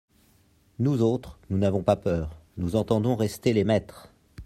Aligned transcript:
Nous 0.79 1.03
autres, 1.03 1.37
nous 1.51 1.59
n'avons 1.59 1.83
pas 1.83 1.95
peur, 1.95 2.35
nous 2.57 2.75
entendons 2.75 3.15
rester 3.15 3.53
les 3.53 3.63
maîtres. 3.63 4.11